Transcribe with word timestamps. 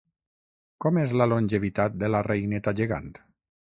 Com 0.85 0.97
és 1.01 1.13
la 1.21 1.27
longevitat 1.33 1.99
de 2.05 2.09
la 2.15 2.23
reineta 2.29 2.75
gegant? 2.81 3.13